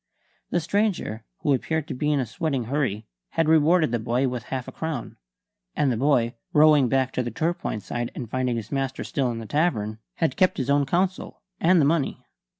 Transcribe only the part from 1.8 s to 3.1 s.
to be in a sweating hurry,